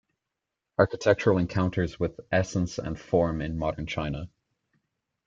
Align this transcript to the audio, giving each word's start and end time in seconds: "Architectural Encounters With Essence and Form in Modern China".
"Architectural 0.79 1.37
Encounters 1.37 1.99
With 1.99 2.19
Essence 2.31 2.79
and 2.79 2.99
Form 2.99 3.39
in 3.39 3.55
Modern 3.59 3.85
China". 3.85 4.31